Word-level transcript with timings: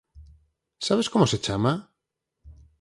Sabes 0.87 1.07
como 1.13 1.25
se 1.31 1.41
chama? 1.45 1.73